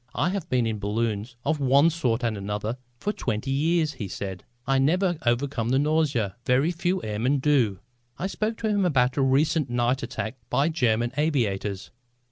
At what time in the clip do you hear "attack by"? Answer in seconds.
10.01-10.69